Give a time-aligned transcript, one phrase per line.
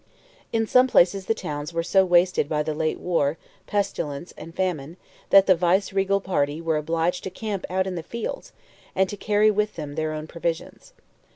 [0.51, 4.97] In some places the towns were so wasted by the late war, pestilence, and famine,
[5.29, 8.51] that the Viceregal party were obliged to camp out in the fields,
[8.95, 10.93] and to carry with them their own provisions.